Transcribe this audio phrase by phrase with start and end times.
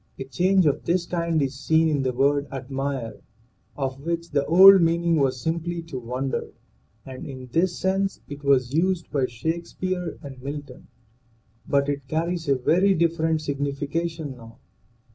[0.17, 3.21] A change of this kind is seen in the word admire,
[3.77, 6.49] of which the old meaning was simply to wonder,
[7.05, 10.87] and in this sense it was used by Shake speare and Milton.
[11.67, 14.57] But it carries a very different sig nification now.